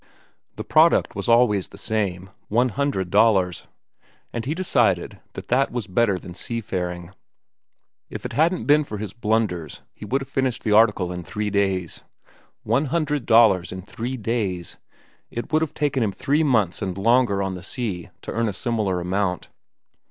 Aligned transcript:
The 0.55 0.63
product 0.63 1.13
was 1.13 1.29
always 1.29 1.67
the 1.67 1.77
same, 1.77 2.31
one 2.47 2.69
hundred 2.69 3.11
dollars, 3.11 3.67
and 4.33 4.45
he 4.45 4.55
decided 4.55 5.19
that 5.33 5.49
that 5.49 5.71
was 5.71 5.85
better 5.85 6.17
than 6.17 6.33
seafaring. 6.33 7.11
If 8.09 8.25
it 8.25 8.33
hadn't 8.33 8.65
been 8.65 8.83
for 8.83 8.97
his 8.97 9.13
blunders, 9.13 9.83
he 9.93 10.03
would 10.03 10.21
have 10.21 10.27
finished 10.27 10.63
the 10.63 10.71
article 10.71 11.11
in 11.13 11.23
three 11.23 11.51
days. 11.51 12.01
One 12.63 12.85
hundred 12.85 13.27
dollars 13.27 13.71
in 13.71 13.83
three 13.83 14.17
days! 14.17 14.77
It 15.29 15.51
would 15.53 15.61
have 15.61 15.75
taken 15.75 16.01
him 16.01 16.11
three 16.13 16.41
months 16.41 16.81
and 16.81 16.97
longer 16.97 17.43
on 17.43 17.53
the 17.53 17.61
sea 17.61 18.09
to 18.23 18.31
earn 18.31 18.49
a 18.49 18.53
similar 18.53 18.99
amount. 19.01 19.49